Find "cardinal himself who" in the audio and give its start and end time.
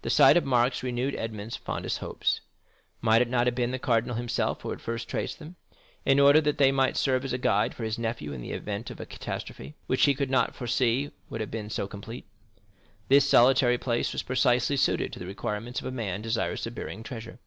3.78-4.70